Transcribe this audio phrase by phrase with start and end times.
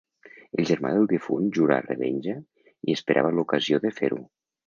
[0.61, 2.35] El germà del difunt jurà revenja
[2.91, 4.19] i esperava l’ocasió de fer-ho.